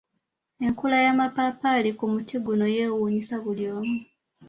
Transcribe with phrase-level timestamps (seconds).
[0.65, 3.97] Enkula y’amapaapaali ku muti guno yeewuunyisa buli omu.